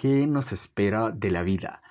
¿Qué 0.00 0.26
nos 0.26 0.50
espera 0.50 1.10
de 1.10 1.30
la 1.30 1.42
vida? 1.42 1.82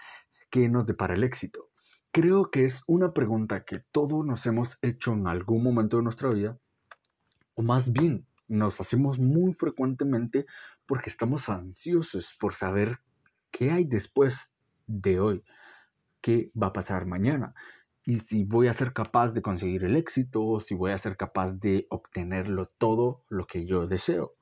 ¿Qué 0.49 0.67
nos 0.67 0.87
depara 0.87 1.13
el 1.13 1.23
éxito? 1.23 1.69
Creo 2.11 2.49
que 2.49 2.65
es 2.65 2.81
una 2.87 3.13
pregunta 3.13 3.65
que 3.65 3.83
todos 3.91 4.25
nos 4.25 4.47
hemos 4.47 4.79
hecho 4.81 5.13
en 5.13 5.27
algún 5.27 5.61
momento 5.61 5.97
de 5.97 6.01
nuestra 6.01 6.29
vida, 6.29 6.57
o 7.53 7.61
más 7.61 7.93
bien 7.93 8.25
nos 8.47 8.81
hacemos 8.81 9.19
muy 9.19 9.53
frecuentemente 9.53 10.47
porque 10.87 11.11
estamos 11.11 11.49
ansiosos 11.49 12.35
por 12.39 12.55
saber 12.55 12.97
qué 13.51 13.69
hay 13.69 13.85
después 13.85 14.51
de 14.87 15.19
hoy, 15.19 15.43
qué 16.19 16.51
va 16.59 16.69
a 16.69 16.73
pasar 16.73 17.05
mañana 17.05 17.53
y 18.05 18.21
si 18.21 18.43
voy 18.43 18.69
a 18.69 18.73
ser 18.73 18.91
capaz 18.91 19.33
de 19.33 19.43
conseguir 19.43 19.83
el 19.83 19.95
éxito, 19.95 20.59
si 20.61 20.73
voy 20.73 20.93
a 20.93 20.97
ser 20.97 21.15
capaz 21.15 21.51
de 21.59 21.85
obtenerlo 21.91 22.71
todo 22.79 23.23
lo 23.29 23.45
que 23.45 23.67
yo 23.67 23.85
deseo. 23.85 24.33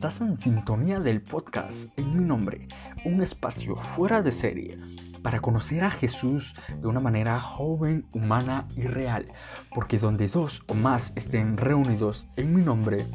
Estás 0.00 0.22
en 0.22 0.40
sintonía 0.40 0.98
del 0.98 1.20
podcast 1.20 1.86
en 1.98 2.16
mi 2.16 2.24
nombre, 2.24 2.66
un 3.04 3.20
espacio 3.20 3.76
fuera 3.76 4.22
de 4.22 4.32
serie 4.32 4.78
para 5.22 5.40
conocer 5.40 5.84
a 5.84 5.90
Jesús 5.90 6.54
de 6.80 6.88
una 6.88 7.00
manera 7.00 7.38
joven, 7.38 8.06
humana 8.14 8.66
y 8.74 8.84
real, 8.84 9.26
porque 9.74 9.98
donde 9.98 10.26
dos 10.28 10.62
o 10.68 10.72
más 10.72 11.12
estén 11.16 11.58
reunidos 11.58 12.26
en 12.36 12.54
mi 12.54 12.62
nombre, 12.62 13.08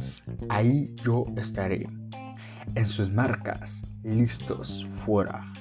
ahí 0.48 0.94
yo 1.04 1.26
estaré. 1.38 1.90
En 2.76 2.86
sus 2.86 3.10
marcas, 3.10 3.82
listos, 4.04 4.86
fuera. 5.04 5.52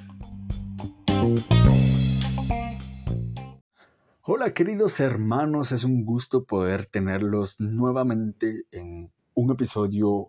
Hola 4.20 4.52
queridos 4.52 5.00
hermanos, 5.00 5.72
es 5.72 5.84
un 5.84 6.04
gusto 6.04 6.44
poder 6.44 6.84
tenerlos 6.84 7.56
nuevamente 7.58 8.66
en 8.72 9.10
un 9.32 9.52
episodio 9.52 10.28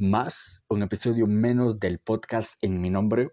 más, 0.00 0.62
un 0.68 0.82
episodio 0.82 1.26
menos 1.26 1.78
del 1.78 1.98
podcast 1.98 2.54
en 2.62 2.80
mi 2.80 2.88
nombre. 2.88 3.32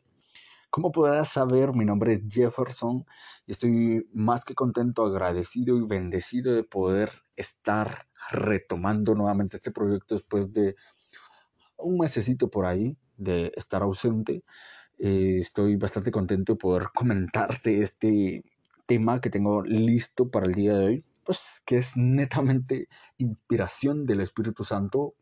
Como 0.69 0.91
podrás 0.91 1.29
saber, 1.29 1.73
mi 1.73 1.85
nombre 1.85 2.13
es 2.13 2.21
Jefferson 2.27 3.05
y 3.45 3.53
estoy 3.53 4.07
más 4.13 4.43
que 4.43 4.53
contento, 4.53 5.05
agradecido 5.05 5.77
y 5.77 5.88
bendecido 5.88 6.53
de 6.53 6.63
poder 6.63 7.09
estar 7.38 8.07
retomando 8.29 9.15
nuevamente 9.15 9.57
este 9.57 9.71
proyecto 9.71 10.15
después 10.15 10.51
de 10.51 10.75
un 11.77 11.97
mesecito 11.99 12.49
por 12.49 12.65
ahí 12.65 12.97
de 13.15 13.53
estar 13.55 13.81
ausente. 13.81 14.43
Eh, 14.97 15.38
estoy 15.39 15.77
bastante 15.77 16.11
contento 16.11 16.53
de 16.53 16.59
poder 16.59 16.89
comentarte 16.93 17.81
este 17.81 18.43
tema 18.88 19.21
que 19.21 19.29
tengo 19.29 19.63
listo 19.63 20.29
para 20.29 20.47
el 20.47 20.53
día 20.53 20.77
de 20.77 20.85
hoy, 20.85 21.05
pues 21.23 21.61
que 21.65 21.77
es 21.77 21.95
netamente 21.95 22.89
inspiración 23.17 24.05
del 24.05 24.19
Espíritu 24.19 24.65
Santo. 24.65 25.13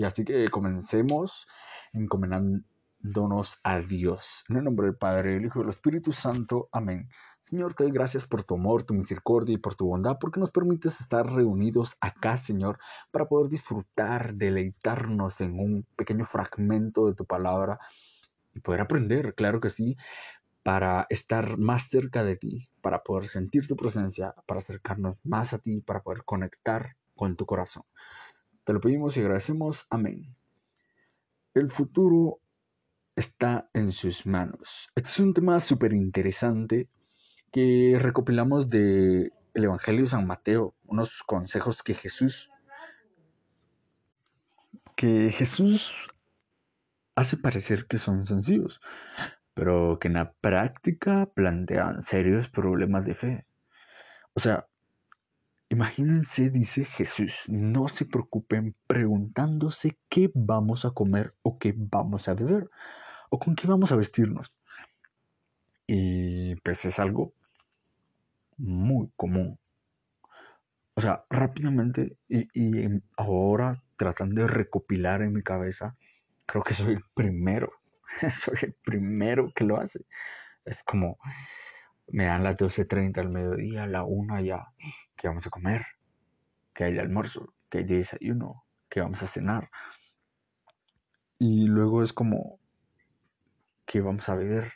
Y 0.00 0.04
así 0.04 0.24
que 0.24 0.48
comencemos 0.48 1.46
encomendándonos 1.92 3.60
a 3.62 3.80
Dios. 3.80 4.46
En 4.48 4.56
el 4.56 4.64
nombre 4.64 4.86
del 4.86 4.96
Padre, 4.96 5.34
del 5.34 5.44
Hijo 5.44 5.58
y 5.58 5.62
del 5.62 5.68
Espíritu 5.68 6.14
Santo. 6.14 6.70
Amén. 6.72 7.10
Señor, 7.44 7.74
te 7.74 7.84
doy 7.84 7.92
gracias 7.92 8.24
por 8.24 8.42
tu 8.42 8.54
amor, 8.54 8.82
tu 8.82 8.94
misericordia 8.94 9.52
y 9.52 9.58
por 9.58 9.74
tu 9.74 9.88
bondad, 9.88 10.16
porque 10.18 10.40
nos 10.40 10.50
permites 10.52 10.98
estar 11.02 11.30
reunidos 11.30 11.98
acá, 12.00 12.38
Señor, 12.38 12.78
para 13.10 13.28
poder 13.28 13.50
disfrutar, 13.50 14.32
deleitarnos 14.36 15.38
en 15.42 15.60
un 15.60 15.86
pequeño 15.96 16.24
fragmento 16.24 17.06
de 17.06 17.14
tu 17.14 17.26
palabra 17.26 17.78
y 18.54 18.60
poder 18.60 18.80
aprender, 18.80 19.34
claro 19.34 19.60
que 19.60 19.68
sí, 19.68 19.98
para 20.62 21.04
estar 21.10 21.58
más 21.58 21.90
cerca 21.90 22.24
de 22.24 22.36
ti, 22.36 22.70
para 22.80 23.02
poder 23.02 23.28
sentir 23.28 23.66
tu 23.66 23.76
presencia, 23.76 24.34
para 24.46 24.60
acercarnos 24.60 25.18
más 25.24 25.52
a 25.52 25.58
ti, 25.58 25.82
para 25.82 26.00
poder 26.00 26.24
conectar 26.24 26.96
con 27.14 27.36
tu 27.36 27.44
corazón. 27.44 27.82
Te 28.64 28.72
lo 28.72 28.80
pedimos 28.80 29.16
y 29.16 29.20
agradecemos. 29.20 29.86
Amén. 29.90 30.34
El 31.54 31.68
futuro 31.68 32.40
está 33.16 33.68
en 33.74 33.92
sus 33.92 34.26
manos. 34.26 34.88
Este 34.94 35.10
es 35.10 35.18
un 35.20 35.34
tema 35.34 35.60
súper 35.60 35.92
interesante 35.92 36.88
que 37.52 37.96
recopilamos 37.98 38.70
de 38.70 39.32
el 39.54 39.64
Evangelio 39.64 40.02
de 40.02 40.08
San 40.08 40.26
Mateo, 40.26 40.74
unos 40.86 41.22
consejos 41.24 41.82
que 41.82 41.94
Jesús 41.94 42.50
que 45.00 45.32
Jesús 45.32 46.10
hace 47.14 47.38
parecer 47.38 47.86
que 47.86 47.96
son 47.96 48.26
sencillos, 48.26 48.82
pero 49.54 49.98
que 49.98 50.08
en 50.08 50.14
la 50.14 50.32
práctica 50.32 51.24
plantean 51.34 52.02
serios 52.02 52.50
problemas 52.50 53.06
de 53.06 53.14
fe. 53.14 53.46
O 54.34 54.40
sea, 54.40 54.66
imagínense, 55.70 56.50
dice 56.50 56.84
Jesús, 56.84 57.44
no 57.48 57.88
se 57.88 58.04
preocupen 58.04 58.76
preguntándose 58.86 59.96
qué 60.08 60.30
vamos 60.34 60.84
a 60.84 60.90
comer 60.90 61.34
o 61.42 61.58
qué 61.58 61.74
vamos 61.76 62.28
a 62.28 62.34
beber 62.34 62.68
o 63.30 63.38
con 63.38 63.54
qué 63.54 63.66
vamos 63.66 63.92
a 63.92 63.96
vestirnos. 63.96 64.52
Y 65.86 66.56
pues 66.56 66.84
es 66.84 66.98
algo 66.98 67.32
muy 68.58 69.10
común. 69.16 69.58
O 70.94 71.00
sea, 71.00 71.24
rápidamente 71.30 72.18
y, 72.28 72.46
ahora 73.16 73.82
tratando 73.96 74.42
de 74.42 74.48
recopilar 74.48 75.22
en 75.22 75.32
mi 75.32 75.42
cabeza, 75.42 75.96
creo 76.46 76.62
que 76.62 76.74
soy 76.74 76.94
el 76.94 77.04
primero 77.14 77.80
soy 78.44 78.58
el 78.62 78.74
primero 78.84 79.52
que 79.54 79.64
lo 79.64 79.78
hace. 79.78 80.04
Es 80.64 80.82
como, 80.82 81.18
me 82.08 82.26
dan 82.26 82.44
las 82.44 82.56
12.30 82.56 83.18
al 83.18 83.30
mediodía, 83.30 83.86
la 83.86 84.04
1 84.04 84.40
ya, 84.40 84.66
¿qué 85.20 85.28
vamos 85.28 85.46
a 85.46 85.50
comer? 85.50 85.84
¿Qué 86.72 86.84
hay 86.84 86.94
de 86.94 87.00
almuerzo? 87.00 87.52
¿Qué 87.68 87.78
hay 87.78 87.84
de 87.84 87.98
desayuno? 87.98 88.64
¿Qué 88.88 89.02
vamos 89.02 89.22
a 89.22 89.26
cenar? 89.26 89.70
Y 91.38 91.66
luego 91.66 92.02
es 92.02 92.14
como, 92.14 92.58
¿qué 93.84 94.00
vamos 94.00 94.26
a 94.30 94.34
beber? 94.34 94.72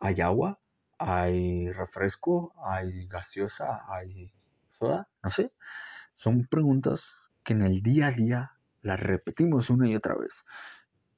¿Hay 0.00 0.20
agua? 0.20 0.60
¿Hay 0.98 1.72
refresco? 1.72 2.52
¿Hay 2.62 3.06
gaseosa? 3.06 3.80
¿Hay 3.88 4.34
soda? 4.72 5.08
No 5.22 5.30
sé. 5.30 5.50
Son 6.16 6.46
preguntas 6.46 7.02
que 7.42 7.54
en 7.54 7.62
el 7.62 7.82
día 7.82 8.08
a 8.08 8.12
día 8.12 8.52
las 8.82 9.00
repetimos 9.00 9.70
una 9.70 9.88
y 9.88 9.96
otra 9.96 10.14
vez. 10.14 10.44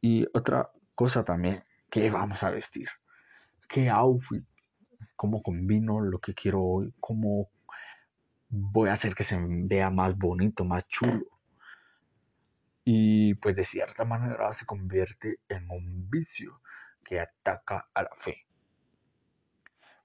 Y 0.00 0.24
otra 0.34 0.70
cosa 0.94 1.24
también, 1.24 1.64
¿qué 1.90 2.10
vamos 2.10 2.44
a 2.44 2.50
vestir? 2.50 2.88
¿Qué 3.68 3.90
outfit? 3.90 4.44
¿Cómo 5.16 5.42
combino 5.42 6.00
lo 6.00 6.20
que 6.20 6.32
quiero 6.32 6.62
hoy? 6.62 6.94
¿Cómo 7.00 7.48
voy 8.54 8.88
a 8.88 8.92
hacer 8.92 9.14
que 9.14 9.24
se 9.24 9.38
vea 9.40 9.90
más 9.90 10.16
bonito, 10.16 10.64
más 10.64 10.86
chulo? 10.86 11.26
Y 12.84 13.34
pues 13.34 13.56
de 13.56 13.64
cierta 13.64 14.04
manera 14.04 14.52
se 14.52 14.66
convierte 14.66 15.40
en 15.48 15.70
un 15.70 16.08
vicio 16.08 16.60
que 17.02 17.20
ataca 17.20 17.88
a 17.94 18.02
la 18.02 18.10
fe. 18.18 18.46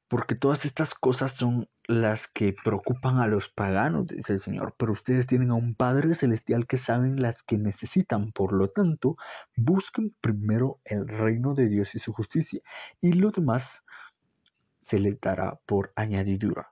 Porque 0.07 0.33
todas 0.33 0.65
estas 0.65 0.95
cosas 0.95 1.33
son 1.33 1.69
las 1.87 2.27
que 2.27 2.55
preocupan 2.63 3.19
a 3.19 3.27
los 3.27 3.49
paganos, 3.49 4.07
dice 4.07 4.33
el 4.33 4.39
Señor, 4.39 4.75
pero 4.77 4.93
ustedes 4.93 5.27
tienen 5.27 5.51
a 5.51 5.55
un 5.55 5.75
Padre 5.75 6.15
Celestial 6.15 6.65
que 6.65 6.77
saben 6.77 7.21
las 7.21 7.43
que 7.43 7.57
necesitan. 7.57 8.31
Por 8.31 8.53
lo 8.53 8.69
tanto, 8.69 9.17
busquen 9.55 10.15
primero 10.19 10.79
el 10.83 11.07
reino 11.07 11.53
de 11.53 11.67
Dios 11.67 11.93
y 11.93 11.99
su 11.99 12.11
justicia, 12.11 12.61
y 13.01 13.13
lo 13.13 13.29
demás 13.29 13.83
se 14.87 14.97
les 14.97 15.19
dará 15.21 15.59
por 15.67 15.93
añadidura. 15.95 16.71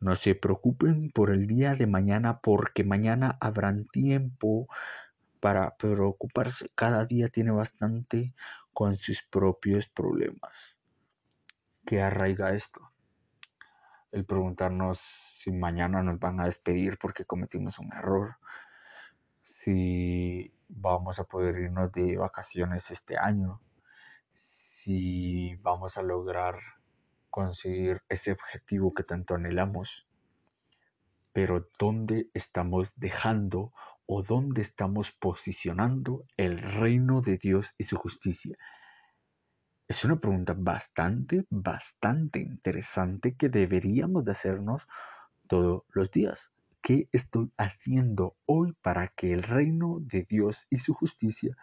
No 0.00 0.16
se 0.16 0.34
preocupen 0.34 1.10
por 1.10 1.30
el 1.30 1.46
día 1.46 1.74
de 1.74 1.86
mañana, 1.86 2.40
porque 2.40 2.84
mañana 2.84 3.36
habrán 3.40 3.86
tiempo 3.86 4.66
para 5.40 5.76
preocuparse. 5.76 6.70
Cada 6.74 7.04
día 7.04 7.28
tiene 7.28 7.50
bastante 7.50 8.34
con 8.72 8.96
sus 8.96 9.22
propios 9.22 9.88
problemas. 9.88 10.76
¿Qué 11.84 12.00
arraiga 12.00 12.54
esto? 12.54 12.90
el 14.12 14.24
preguntarnos 14.24 15.00
si 15.38 15.52
mañana 15.52 16.02
nos 16.02 16.18
van 16.18 16.40
a 16.40 16.44
despedir 16.44 16.98
porque 16.98 17.24
cometimos 17.24 17.78
un 17.78 17.92
error, 17.92 18.36
si 19.62 20.52
vamos 20.68 21.18
a 21.18 21.24
poder 21.24 21.58
irnos 21.58 21.92
de 21.92 22.16
vacaciones 22.16 22.90
este 22.90 23.16
año, 23.16 23.60
si 24.82 25.54
vamos 25.56 25.96
a 25.96 26.02
lograr 26.02 26.56
conseguir 27.30 28.02
ese 28.08 28.32
objetivo 28.32 28.92
que 28.92 29.04
tanto 29.04 29.34
anhelamos, 29.34 30.06
pero 31.32 31.68
dónde 31.78 32.28
estamos 32.34 32.90
dejando 32.96 33.72
o 34.06 34.22
dónde 34.22 34.62
estamos 34.62 35.12
posicionando 35.12 36.24
el 36.36 36.58
reino 36.58 37.20
de 37.20 37.38
Dios 37.38 37.72
y 37.78 37.84
su 37.84 37.96
justicia. 37.96 38.56
Es 39.86 40.04
una 40.04 40.18
pregunta 40.18 40.54
bastante, 40.56 41.46
bastante 41.48 42.40
interesante 42.40 43.34
que 43.34 43.48
deberíamos 43.48 44.24
de 44.24 44.32
hacernos 44.32 44.86
todos 45.46 45.84
los 45.92 46.10
días. 46.10 46.50
¿Qué 46.82 47.08
estoy 47.12 47.52
haciendo 47.56 48.36
hoy 48.46 48.72
para 48.82 49.08
que 49.08 49.32
el 49.32 49.42
reino 49.42 49.98
de 50.00 50.26
Dios 50.28 50.66
y 50.70 50.78
su 50.78 50.94
justicia 50.94 51.56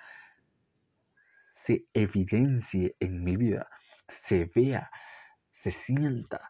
se 1.68 1.86
evidencie 1.94 2.96
en 3.00 3.24
mi 3.26 3.36
vida, 3.36 3.68
se 4.24 4.46
vea, 4.56 4.90
se 5.72 5.84
sienta 5.84 6.50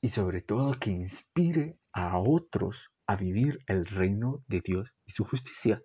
y 0.00 0.08
sobre 0.08 0.40
todo 0.40 0.78
que 0.78 0.90
inspire 0.90 1.78
a 1.92 2.18
otros 2.18 2.90
a 3.06 3.16
vivir 3.16 3.58
el 3.66 3.84
reino 3.86 4.42
de 4.46 4.60
Dios 4.60 4.94
y 5.06 5.12
su 5.12 5.24
justicia. 5.24 5.82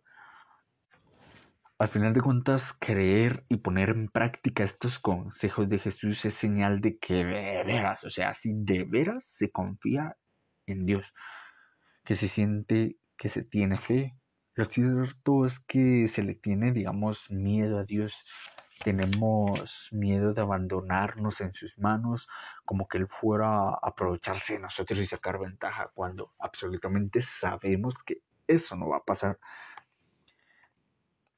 Al 1.79 1.89
final 1.89 2.13
de 2.13 2.21
cuentas, 2.21 2.73
creer 2.79 3.45
y 3.49 3.57
poner 3.57 3.89
en 3.89 4.07
práctica 4.07 4.63
estos 4.63 4.99
consejos 4.99 5.67
de 5.67 5.79
Jesús 5.79 6.23
es 6.23 6.33
señal 6.35 6.79
de 6.79 6.97
que 6.97 7.15
de 7.15 7.63
veras, 7.65 8.03
o 8.05 8.09
sea, 8.09 8.33
si 8.33 8.53
de 8.53 8.85
veras 8.85 9.25
se 9.25 9.51
confía 9.51 10.15
en 10.65 10.85
Dios, 10.85 11.11
que 12.05 12.15
se 12.15 12.27
siente 12.27 12.97
que 13.17 13.27
se 13.29 13.43
tiene 13.43 13.77
fe. 13.79 14.15
Lo 14.55 14.65
cierto 14.65 15.45
es 15.45 15.59
que 15.59 16.07
se 16.07 16.23
le 16.23 16.35
tiene, 16.35 16.71
digamos, 16.71 17.29
miedo 17.29 17.79
a 17.79 17.85
Dios. 17.85 18.13
Tenemos 18.83 19.89
miedo 19.91 20.33
de 20.33 20.41
abandonarnos 20.41 21.41
en 21.41 21.53
sus 21.53 21.77
manos, 21.77 22.27
como 22.65 22.87
que 22.87 22.97
Él 22.97 23.07
fuera 23.07 23.69
a 23.69 23.79
aprovecharse 23.81 24.53
de 24.53 24.59
nosotros 24.59 24.99
y 24.99 25.05
sacar 25.05 25.39
ventaja, 25.39 25.89
cuando 25.93 26.33
absolutamente 26.39 27.21
sabemos 27.21 27.95
que 28.03 28.21
eso 28.47 28.75
no 28.75 28.89
va 28.89 28.97
a 28.97 29.03
pasar. 29.03 29.39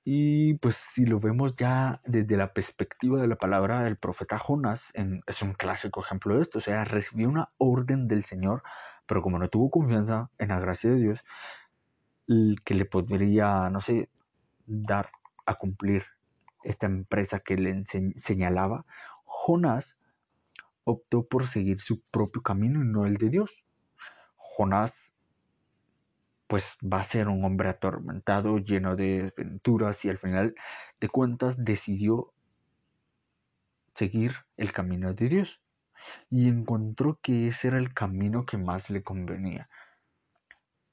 Y 0.08 0.54
pues 0.56 0.76
si 0.94 1.06
lo 1.06 1.20
vemos 1.20 1.56
ya 1.56 2.00
desde 2.06 2.38
la 2.38 2.54
perspectiva 2.54 3.20
de 3.20 3.28
la 3.28 3.38
palabra 3.38 3.82
del 3.84 3.98
profeta 3.98 4.38
Jonás, 4.38 4.84
es 5.26 5.42
un 5.42 5.54
clásico 5.54 6.04
ejemplo 6.04 6.36
de 6.36 6.44
esto. 6.44 6.60
O 6.60 6.62
sea, 6.62 6.84
recibió 6.84 7.28
una 7.28 7.50
orden 7.58 8.08
del 8.08 8.24
Señor, 8.24 8.62
pero 9.08 9.24
como 9.24 9.40
no 9.40 9.50
tuvo 9.50 9.72
confianza 9.72 10.30
en 10.38 10.50
la 10.50 10.60
gracia 10.60 10.92
de 10.92 10.98
Dios, 10.98 11.26
que 12.64 12.74
le 12.76 12.86
podría, 12.86 13.70
no 13.72 13.82
sé, 13.82 14.10
dar 14.68 15.10
a 15.48 15.56
cumplir 15.56 16.04
esta 16.66 16.88
empresa 16.88 17.40
que 17.40 17.56
le 17.58 17.86
señalaba, 18.18 18.86
Jonás 19.24 19.98
optó 20.84 21.28
por 21.28 21.48
seguir 21.48 21.80
su 21.80 22.02
propio 22.02 22.42
camino 22.42 22.82
y 22.82 22.88
no 22.88 23.06
el 23.06 23.18
de 23.18 23.30
Dios. 23.30 23.64
Jonás 24.36 24.94
pues 26.48 26.78
va 26.82 27.00
a 27.00 27.04
ser 27.04 27.28
un 27.28 27.44
hombre 27.44 27.70
atormentado, 27.70 28.60
lleno 28.60 28.96
de 28.96 29.34
aventuras 29.36 30.04
y 30.06 30.10
al 30.10 30.20
final 30.20 30.56
de 31.00 31.10
cuentas 31.10 31.56
decidió 31.58 32.34
seguir 33.96 34.34
el 34.58 34.72
camino 34.72 35.14
de 35.14 35.30
Dios 35.30 35.62
y 36.30 36.48
encontró 36.48 37.20
que 37.22 37.48
ese 37.48 37.70
era 37.70 37.78
el 37.78 37.94
camino 37.94 38.46
que 38.46 38.58
más 38.58 38.90
le 38.90 39.02
convenía. 39.02 39.70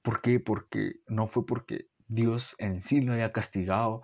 ¿Por 0.01 0.23
qué? 0.23 0.41
Porque 0.41 1.01
no 1.07 1.29
fue 1.29 1.45
porque 1.45 1.89
Dios 2.09 2.55
en 2.59 2.83
sí 2.83 3.01
lo 3.01 3.13
haya 3.13 3.33
castigado 3.33 4.03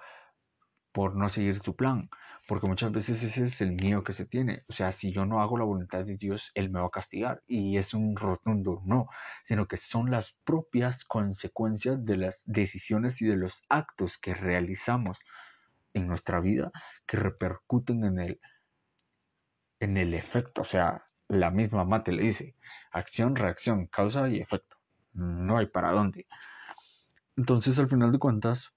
por 0.93 1.14
no 1.14 1.29
seguir 1.29 1.61
su 1.62 1.76
plan, 1.76 2.08
porque 2.46 2.67
muchas 2.67 2.93
veces 2.93 3.23
ese 3.23 3.44
es 3.44 3.61
el 3.61 3.73
miedo 3.73 4.02
que 4.02 4.12
se 4.12 4.25
tiene. 4.25 4.64
O 4.69 4.73
sea, 4.73 4.93
si 4.93 5.12
yo 5.12 5.26
no 5.26 5.40
hago 5.43 5.58
la 5.58 5.64
voluntad 5.64 6.05
de 6.05 6.17
Dios, 6.17 6.50
Él 6.55 6.70
me 6.70 6.81
va 6.81 6.87
a 6.87 6.90
castigar. 6.90 7.43
Y 7.46 7.76
es 7.76 7.94
un 7.94 8.17
rotundo 8.17 8.82
no, 8.85 9.08
sino 9.46 9.69
que 9.69 9.76
son 9.76 10.11
las 10.11 10.32
propias 10.44 11.05
consecuencias 11.05 12.05
de 12.05 12.17
las 12.17 12.37
decisiones 12.44 13.20
y 13.20 13.26
de 13.26 13.37
los 13.37 13.55
actos 13.69 14.19
que 14.19 14.35
realizamos 14.35 15.19
en 15.94 16.06
nuestra 16.06 16.40
vida 16.40 16.73
que 17.06 17.17
repercuten 17.17 18.05
en 18.05 18.19
el, 18.19 18.40
en 19.81 19.96
el 19.96 20.14
efecto. 20.14 20.62
O 20.62 20.64
sea, 20.64 21.05
la 21.29 21.50
misma 21.50 21.85
mate 21.85 22.12
le 22.12 22.23
dice, 22.23 22.56
acción, 22.90 23.37
reacción, 23.37 23.87
causa 23.87 24.29
y 24.29 24.40
efecto. 24.40 24.76
No 25.12 25.58
hay 25.58 25.67
para 25.67 25.93
dónde. 25.93 26.26
Entonces, 27.37 27.79
al 27.79 27.88
final 27.88 28.11
de 28.12 28.19
cuentas, 28.19 28.73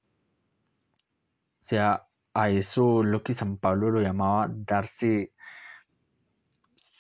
sea, 1.71 2.05
a 2.33 2.49
eso 2.49 3.01
lo 3.01 3.23
que 3.23 3.33
San 3.33 3.55
Pablo 3.55 3.91
lo 3.91 4.01
llamaba 4.01 4.49
darse 4.49 5.31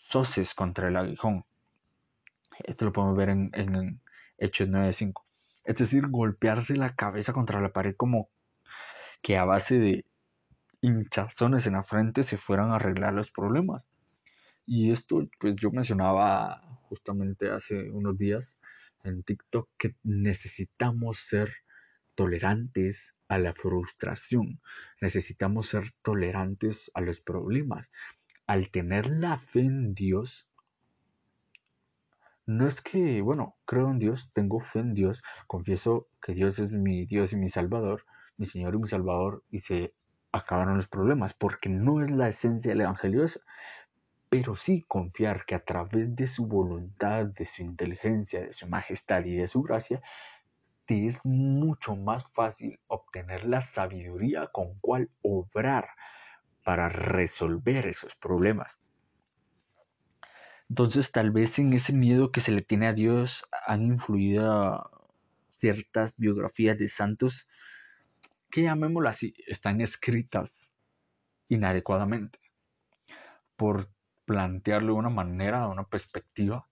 soces 0.07 0.53
contra 0.53 0.87
el 0.87 0.95
aguijón. 0.95 1.43
Esto 2.63 2.85
lo 2.85 2.93
podemos 2.93 3.17
ver 3.17 3.29
en, 3.29 3.51
en 3.53 4.01
Hechos 4.37 4.69
9.5. 4.69 5.23
Es 5.65 5.75
decir, 5.75 6.07
golpearse 6.07 6.77
la 6.77 6.95
cabeza 6.95 7.33
contra 7.33 7.59
la 7.59 7.73
pared 7.73 7.95
como 7.97 8.29
que 9.21 9.37
a 9.37 9.43
base 9.43 9.77
de 9.77 10.05
hinchazones 10.79 11.67
en 11.67 11.73
la 11.73 11.83
frente 11.83 12.23
se 12.23 12.37
fueran 12.37 12.71
a 12.71 12.75
arreglar 12.75 13.11
los 13.11 13.29
problemas. 13.29 13.83
Y 14.65 14.91
esto, 14.91 15.27
pues 15.37 15.57
yo 15.57 15.71
mencionaba 15.71 16.61
justamente 16.83 17.51
hace 17.51 17.91
unos 17.91 18.17
días 18.17 18.57
en 19.03 19.21
TikTok 19.23 19.67
que 19.77 19.95
necesitamos 20.03 21.19
ser 21.19 21.51
tolerantes 22.15 23.13
a 23.27 23.37
la 23.37 23.53
frustración, 23.53 24.59
necesitamos 24.99 25.67
ser 25.67 25.91
tolerantes 26.01 26.91
a 26.93 27.01
los 27.01 27.21
problemas. 27.21 27.87
Al 28.47 28.69
tener 28.69 29.09
la 29.09 29.37
fe 29.37 29.61
en 29.61 29.93
Dios, 29.93 30.47
no 32.45 32.67
es 32.67 32.81
que, 32.81 33.21
bueno, 33.21 33.55
creo 33.65 33.89
en 33.89 33.99
Dios, 33.99 34.29
tengo 34.33 34.59
fe 34.59 34.79
en 34.79 34.93
Dios, 34.93 35.23
confieso 35.47 36.07
que 36.21 36.33
Dios 36.33 36.59
es 36.59 36.71
mi 36.71 37.05
Dios 37.05 37.31
y 37.33 37.37
mi 37.37 37.49
Salvador, 37.49 38.05
mi 38.37 38.45
Señor 38.45 38.75
y 38.75 38.79
mi 38.79 38.87
Salvador, 38.87 39.43
y 39.49 39.61
se 39.61 39.93
acabaron 40.31 40.75
los 40.75 40.87
problemas, 40.87 41.33
porque 41.33 41.69
no 41.69 42.03
es 42.03 42.11
la 42.11 42.29
esencia 42.29 42.71
del 42.71 42.81
Evangelio 42.81 43.25
pero 44.31 44.55
sí 44.55 44.85
confiar 44.87 45.43
que 45.45 45.55
a 45.55 45.65
través 45.65 46.15
de 46.15 46.25
su 46.25 46.47
voluntad, 46.47 47.25
de 47.25 47.45
su 47.45 47.63
inteligencia, 47.63 48.39
de 48.39 48.53
su 48.53 48.65
majestad 48.65 49.25
y 49.25 49.35
de 49.35 49.49
su 49.49 49.61
gracia, 49.61 50.01
es 50.87 51.17
mucho 51.23 51.95
más 51.95 52.23
fácil 52.33 52.79
obtener 52.87 53.45
la 53.45 53.61
sabiduría 53.61 54.47
con 54.47 54.77
cual 54.79 55.09
obrar 55.21 55.89
para 56.63 56.89
resolver 56.89 57.87
esos 57.87 58.15
problemas. 58.15 58.71
Entonces 60.69 61.11
tal 61.11 61.31
vez 61.31 61.57
en 61.59 61.73
ese 61.73 61.93
miedo 61.93 62.31
que 62.31 62.41
se 62.41 62.51
le 62.51 62.61
tiene 62.61 62.87
a 62.87 62.93
Dios 62.93 63.43
han 63.65 63.83
influido 63.83 64.89
ciertas 65.59 66.13
biografías 66.17 66.77
de 66.77 66.87
santos 66.87 67.47
que 68.49 68.63
llamémoslo 68.63 69.09
así, 69.09 69.33
están 69.47 69.79
escritas 69.81 70.51
inadecuadamente 71.47 72.39
por 73.55 73.89
plantearlo 74.25 74.93
de 74.93 74.99
una 74.99 75.09
manera, 75.09 75.61
de 75.61 75.67
una 75.67 75.83
perspectiva 75.83 76.67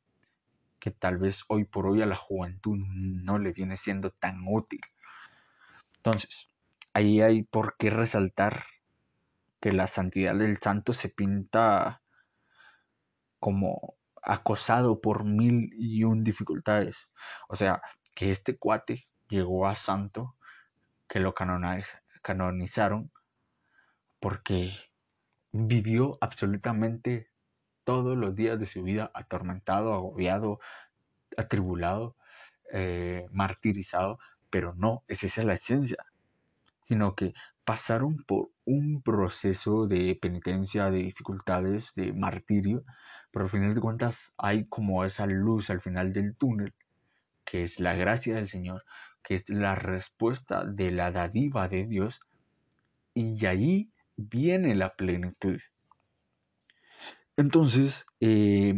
que 0.80 0.92
tal 0.92 1.18
vez 1.18 1.44
hoy 1.48 1.66
por 1.66 1.88
hoy 1.88 2.02
a 2.02 2.06
la 2.06 2.16
juventud 2.16 2.78
no 2.78 3.38
le 3.38 3.52
viene 3.52 3.78
siendo 3.78 4.12
tan 4.12 4.42
útil. 4.48 4.82
Entonces, 5.98 6.48
ahí 6.94 7.22
hay 7.22 7.44
por 7.44 7.76
qué 7.78 7.90
resaltar 7.90 8.64
que 9.60 9.74
la 9.74 9.88
santidad 9.88 10.36
del 10.36 10.58
santo 10.60 10.94
se 10.94 11.10
pinta 11.10 12.02
como 13.40 13.96
acosado 14.22 15.02
por 15.02 15.24
mil 15.24 15.72
y 15.74 16.04
un 16.04 16.24
dificultades. 16.24 17.10
O 17.48 17.56
sea, 17.56 17.82
que 18.16 18.32
este 18.32 18.58
cuate 18.58 19.08
llegó 19.30 19.68
a 19.68 19.76
santo, 19.76 20.36
que 21.08 21.20
lo 21.20 21.34
canonizaron, 21.34 23.12
porque 24.20 24.74
vivió 25.52 26.18
absolutamente 26.22 27.30
todos 27.90 28.16
los 28.16 28.36
días 28.36 28.60
de 28.60 28.68
su 28.68 28.84
vida 28.84 29.10
atormentado, 29.16 29.96
agobiado, 29.96 30.60
atribulado, 31.36 32.16
eh, 32.72 33.26
martirizado, 33.32 34.20
pero 34.52 34.76
no, 34.76 35.02
esa 35.08 35.26
es 35.26 35.38
la 35.44 35.56
esencia, 35.56 35.98
sino 36.88 37.16
que 37.16 37.34
pasaron 37.66 38.24
por 38.28 38.52
un 38.64 39.02
proceso 39.02 39.88
de 39.88 40.16
penitencia, 40.22 40.92
de 40.92 41.00
dificultades, 41.00 41.92
de 41.96 42.14
martirio, 42.14 42.84
pero 43.32 43.46
al 43.46 43.52
final 43.52 43.74
de 43.74 43.82
cuentas 43.82 44.34
hay 44.38 44.66
como 44.66 45.04
esa 45.04 45.26
luz 45.26 45.72
al 45.72 45.82
final 45.82 46.14
del 46.14 46.36
túnel, 46.36 46.76
que 47.44 47.64
es 47.64 47.80
la 47.80 47.96
gracia 47.96 48.36
del 48.36 48.50
Señor, 48.50 48.86
que 49.24 49.34
es 49.34 49.50
la 49.50 49.74
respuesta 49.74 50.64
de 50.64 50.92
la 50.92 51.12
dadiva 51.12 51.68
de 51.68 51.88
Dios, 51.88 52.22
y 53.16 53.44
allí 53.48 53.90
viene 54.16 54.76
la 54.76 54.94
plenitud. 54.94 55.60
Entonces, 57.40 58.06
eh, 58.20 58.74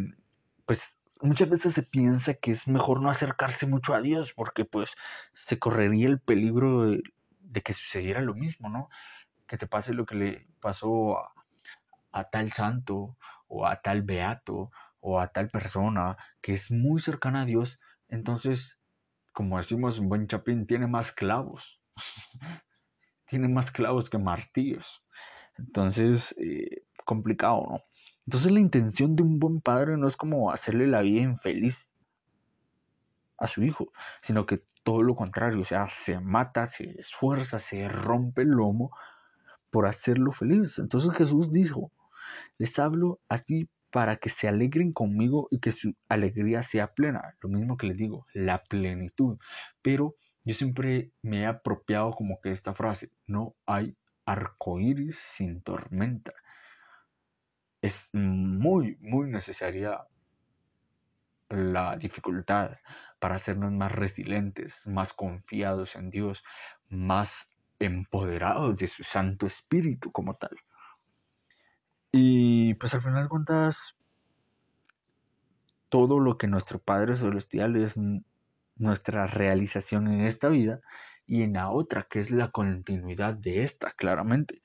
pues 0.68 0.80
muchas 1.20 1.50
veces 1.50 1.74
se 1.74 1.82
piensa 1.82 2.36
que 2.36 2.52
es 2.52 2.68
mejor 2.68 3.02
no 3.02 3.10
acercarse 3.10 3.66
mucho 3.66 3.96
a 3.96 4.02
Dios 4.02 4.34
porque 4.34 4.66
pues 4.66 4.92
se 5.34 5.58
correría 5.58 6.08
el 6.08 6.20
peligro 6.20 6.92
de, 6.92 7.02
que 7.64 7.74
sucediera 7.74 8.22
lo 8.22 8.36
mismo, 8.36 8.70
¿no? 8.70 8.88
Que 9.48 9.58
te 9.58 9.66
pase 9.66 9.96
lo 9.96 10.06
que 10.06 10.14
le 10.14 10.48
pasó 10.60 11.18
a, 12.12 12.30
tal 12.30 12.54
santo 12.54 13.18
o 13.48 13.66
a 13.66 13.82
tal 13.82 14.04
beato 14.04 14.70
o 15.00 15.20
a 15.20 15.30
tal 15.30 15.50
persona 15.50 16.16
que 16.40 16.54
es 16.54 16.70
muy 16.70 17.02
cercana 17.02 17.42
a 17.42 17.46
Dios, 17.46 17.80
entonces, 18.10 18.78
como 19.34 19.58
decimos 19.58 19.98
en 19.98 20.08
buen 20.08 20.28
chapín, 20.28 20.68
tiene 20.68 20.86
más 20.86 21.12
clavos. 21.12 21.82
tiene 23.26 23.48
más 23.48 23.72
clavos 23.72 24.08
que 24.08 24.20
martillos. 24.20 25.04
Entonces, 25.58 26.36
eh, 26.38 26.84
complicado, 27.06 27.66
¿no? 27.68 27.91
Entonces 28.26 28.52
la 28.52 28.60
intención 28.60 29.16
de 29.16 29.24
un 29.24 29.40
buen 29.40 29.62
padre 29.62 29.98
no 29.98 30.08
es 30.08 30.16
como 30.16 30.52
hacerle 30.52 30.88
la 30.88 31.02
vida 31.02 31.22
infeliz 31.22 31.90
a 33.38 33.48
su 33.48 33.64
hijo, 33.64 33.92
sino 34.22 34.46
que 34.46 34.62
todo 34.84 35.04
lo 35.04 35.16
contrario, 35.16 35.62
o 35.62 35.66
sea, 35.66 35.88
se 35.90 36.20
mata, 36.20 36.68
se 36.68 37.00
esfuerza, 37.00 37.60
se 37.60 37.88
rompe 37.88 38.44
el 38.44 38.50
lomo 38.50 38.92
por 39.70 39.88
hacerlo 39.88 40.32
feliz. 40.32 40.80
Entonces 40.80 41.12
Jesús 41.16 41.52
dijo, 41.52 41.92
les 42.58 42.78
hablo 42.80 43.20
así 43.30 43.70
para 43.92 44.18
que 44.18 44.30
se 44.30 44.48
alegren 44.48 44.94
conmigo 44.94 45.48
y 45.52 45.60
que 45.60 45.72
su 45.72 45.94
alegría 46.08 46.62
sea 46.62 46.94
plena. 46.94 47.36
Lo 47.42 47.50
mismo 47.50 47.78
que 47.78 47.88
les 47.88 47.98
digo, 47.98 48.26
la 48.34 48.64
plenitud. 48.64 49.38
Pero 49.82 50.16
yo 50.44 50.56
siempre 50.56 51.12
me 51.22 51.42
he 51.42 51.46
apropiado 51.46 52.12
como 52.12 52.40
que 52.42 52.52
esta 52.52 52.74
frase, 52.74 53.12
no 53.28 53.56
hay 53.66 53.96
arcoíris 54.26 55.20
sin 55.36 55.62
tormenta. 55.62 56.34
Es 57.82 58.10
muy, 58.14 58.98
muy 59.02 59.30
necesaria 59.30 60.02
la 61.50 61.98
dificultad 61.98 62.78
para 63.20 63.36
hacernos 63.36 63.72
más 63.72 63.92
resilientes, 63.92 64.86
más 64.88 65.14
confiados 65.14 65.96
en 65.96 66.10
Dios, 66.10 66.44
más 66.90 67.48
empoderados 67.80 68.78
de 68.78 68.88
su 68.88 69.04
Santo 69.04 69.48
Espíritu 69.48 70.12
como 70.12 70.36
tal. 70.36 70.56
Y 72.12 72.74
pues 72.76 72.94
al 72.94 73.02
final 73.02 73.24
de 73.24 73.30
cuentas, 73.30 73.78
todo 75.90 76.20
lo 76.20 76.38
que 76.38 76.48
nuestro 76.48 76.80
Padre 76.80 77.16
Celestial 77.16 77.76
es 77.76 77.96
nuestra 78.76 79.28
realización 79.28 80.08
en 80.08 80.22
esta 80.22 80.50
vida 80.50 80.82
y 81.26 81.44
en 81.44 81.54
la 81.54 81.70
otra, 81.70 82.08
que 82.10 82.20
es 82.20 82.32
la 82.32 82.52
continuidad 82.52 83.34
de 83.34 83.64
esta, 83.64 83.92
claramente. 83.92 84.62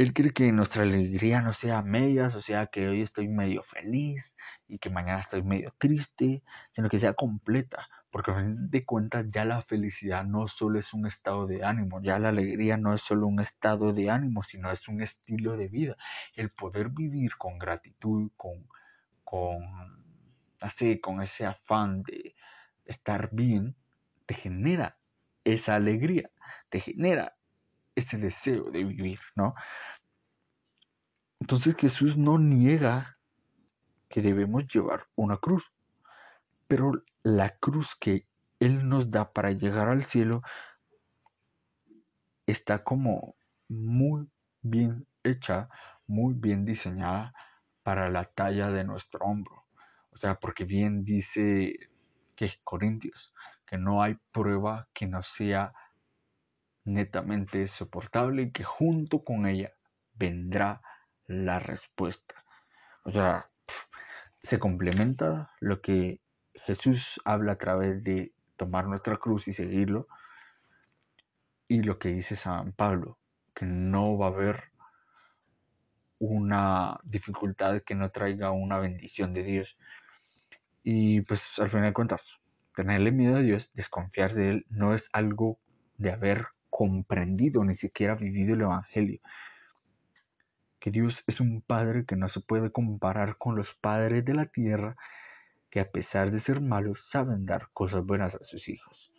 Él 0.00 0.14
quiere 0.14 0.30
que 0.32 0.50
nuestra 0.50 0.84
alegría 0.84 1.42
no 1.42 1.52
sea 1.52 1.82
medias, 1.82 2.34
o 2.34 2.40
sea, 2.40 2.68
que 2.68 2.88
hoy 2.88 3.02
estoy 3.02 3.28
medio 3.28 3.62
feliz 3.62 4.34
y 4.66 4.78
que 4.78 4.88
mañana 4.88 5.20
estoy 5.20 5.42
medio 5.42 5.74
triste, 5.76 6.42
sino 6.74 6.88
que 6.88 6.98
sea 6.98 7.12
completa, 7.12 7.86
porque 8.10 8.30
a 8.30 8.36
fin 8.36 8.70
de 8.70 8.86
cuentas 8.86 9.26
ya 9.30 9.44
la 9.44 9.60
felicidad 9.60 10.24
no 10.24 10.48
solo 10.48 10.78
es 10.78 10.94
un 10.94 11.06
estado 11.06 11.46
de 11.46 11.64
ánimo, 11.64 12.00
ya 12.00 12.18
la 12.18 12.30
alegría 12.30 12.78
no 12.78 12.94
es 12.94 13.02
solo 13.02 13.26
un 13.26 13.40
estado 13.40 13.92
de 13.92 14.08
ánimo, 14.08 14.42
sino 14.42 14.70
es 14.70 14.88
un 14.88 15.02
estilo 15.02 15.58
de 15.58 15.68
vida. 15.68 15.98
El 16.34 16.48
poder 16.48 16.88
vivir 16.88 17.36
con 17.36 17.58
gratitud, 17.58 18.30
con, 18.38 18.66
con, 19.22 19.60
así, 20.60 20.98
con 20.98 21.20
ese 21.20 21.44
afán 21.44 22.04
de 22.04 22.34
estar 22.86 23.28
bien, 23.32 23.76
te 24.24 24.32
genera 24.32 24.96
esa 25.44 25.74
alegría, 25.74 26.30
te 26.70 26.80
genera 26.80 27.34
ese 27.94 28.18
deseo 28.18 28.70
de 28.70 28.84
vivir, 28.84 29.20
¿no? 29.34 29.54
Entonces 31.40 31.74
Jesús 31.76 32.16
no 32.16 32.38
niega 32.38 33.18
que 34.08 34.22
debemos 34.22 34.68
llevar 34.68 35.06
una 35.16 35.38
cruz, 35.38 35.64
pero 36.68 36.92
la 37.22 37.56
cruz 37.56 37.96
que 37.98 38.26
Él 38.60 38.88
nos 38.88 39.10
da 39.10 39.32
para 39.32 39.50
llegar 39.52 39.88
al 39.88 40.04
cielo 40.04 40.42
está 42.46 42.84
como 42.84 43.34
muy 43.68 44.28
bien 44.62 45.06
hecha, 45.24 45.68
muy 46.06 46.34
bien 46.34 46.64
diseñada 46.64 47.32
para 47.82 48.10
la 48.10 48.24
talla 48.24 48.70
de 48.70 48.84
nuestro 48.84 49.24
hombro. 49.24 49.64
O 50.10 50.18
sea, 50.18 50.34
porque 50.34 50.64
bien 50.64 51.04
dice 51.04 51.90
que 52.36 52.52
Corintios, 52.64 53.32
que 53.66 53.78
no 53.78 54.02
hay 54.02 54.18
prueba 54.32 54.88
que 54.92 55.06
no 55.06 55.22
sea 55.22 55.72
netamente 56.84 57.68
soportable 57.68 58.42
y 58.42 58.50
que 58.52 58.64
junto 58.64 59.24
con 59.24 59.46
ella 59.46 59.72
vendrá 60.14 60.82
la 61.30 61.60
respuesta. 61.60 62.44
O 63.04 63.12
sea, 63.12 63.48
se 64.42 64.58
complementa 64.58 65.52
lo 65.60 65.80
que 65.80 66.20
Jesús 66.54 67.20
habla 67.24 67.52
a 67.52 67.58
través 67.58 68.02
de 68.02 68.32
tomar 68.56 68.86
nuestra 68.86 69.16
cruz 69.16 69.46
y 69.46 69.54
seguirlo 69.54 70.08
y 71.68 71.82
lo 71.82 72.00
que 72.00 72.08
dice 72.08 72.34
San 72.34 72.72
Pablo, 72.72 73.16
que 73.54 73.64
no 73.64 74.18
va 74.18 74.26
a 74.26 74.30
haber 74.30 74.64
una 76.18 76.98
dificultad 77.04 77.82
que 77.82 77.94
no 77.94 78.10
traiga 78.10 78.50
una 78.50 78.78
bendición 78.78 79.32
de 79.32 79.44
Dios. 79.44 79.76
Y 80.82 81.20
pues 81.20 81.42
al 81.58 81.70
final 81.70 81.86
de 81.86 81.92
cuentas, 81.92 82.24
tenerle 82.74 83.12
miedo 83.12 83.36
a 83.36 83.40
Dios, 83.40 83.70
desconfiar 83.72 84.34
de 84.34 84.50
Él, 84.50 84.66
no 84.68 84.94
es 84.94 85.08
algo 85.12 85.60
de 85.96 86.10
haber 86.10 86.48
comprendido, 86.70 87.62
ni 87.64 87.74
siquiera 87.74 88.16
vivido 88.16 88.54
el 88.54 88.62
Evangelio 88.62 89.20
que 90.80 90.90
Dios 90.90 91.22
es 91.26 91.40
un 91.40 91.60
Padre 91.60 92.04
que 92.06 92.16
no 92.16 92.28
se 92.28 92.40
puede 92.40 92.72
comparar 92.72 93.36
con 93.36 93.54
los 93.54 93.74
padres 93.74 94.24
de 94.24 94.34
la 94.34 94.46
tierra, 94.46 94.96
que 95.70 95.80
a 95.80 95.90
pesar 95.90 96.30
de 96.30 96.40
ser 96.40 96.60
malos 96.60 97.06
saben 97.10 97.46
dar 97.46 97.68
cosas 97.72 98.04
buenas 98.04 98.34
a 98.34 98.42
sus 98.44 98.68
hijos. 98.68 99.12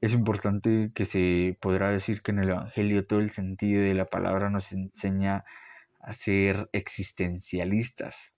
Es 0.00 0.12
importante 0.12 0.90
que 0.94 1.04
se 1.04 1.56
podrá 1.60 1.90
decir 1.90 2.22
que 2.22 2.32
en 2.32 2.40
el 2.40 2.50
Evangelio 2.50 3.06
todo 3.06 3.20
el 3.20 3.30
sentido 3.30 3.82
de 3.82 3.94
la 3.94 4.06
palabra 4.06 4.50
nos 4.50 4.72
enseña 4.72 5.44
a 6.00 6.12
ser 6.12 6.68
existencialistas. 6.72 8.34